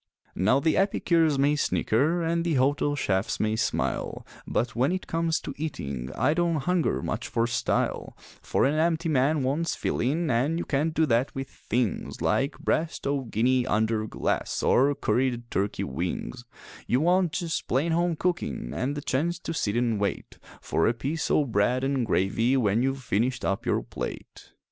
[0.33, 5.39] Now the epicures may snicker and the hotel chefs may smile, But when it comes
[5.41, 10.57] to eating I don't hunger much for style; For an empty man wants fillin' an'
[10.57, 15.83] you can't do that with things Like breast o' guinea under glass, or curried turkey
[15.83, 16.45] wings
[16.87, 20.95] You want just plain home cookin' an' the chance to sit an' wait For a
[20.95, 24.51] piece o' bread an' gravy when you've finished up your plate.